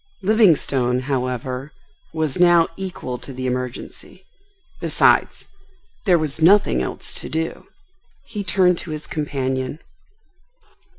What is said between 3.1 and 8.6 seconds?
to the emergency. Besides, there was nothing else to do. He